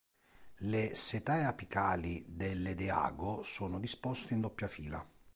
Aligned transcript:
Le 0.61 0.95
setae 0.95 1.43
apicali 1.45 2.25
dell'edeago 2.27 3.43
sono 3.43 3.79
disposte 3.79 4.33
in 4.33 4.41
doppia 4.41 4.67
fila. 4.67 5.07